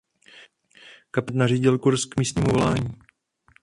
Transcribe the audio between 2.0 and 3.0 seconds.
k místu volání.